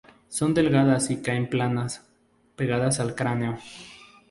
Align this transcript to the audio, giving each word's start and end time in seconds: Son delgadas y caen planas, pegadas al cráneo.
Son 0.29 0.55
delgadas 0.55 1.11
y 1.11 1.21
caen 1.21 1.47
planas, 1.47 2.01
pegadas 2.55 2.99
al 2.99 3.13
cráneo. 3.13 3.59